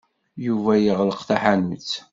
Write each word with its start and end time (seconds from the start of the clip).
Yuba 0.45 0.73
yeɣleq 0.85 1.19
taḥanut. 1.29 1.89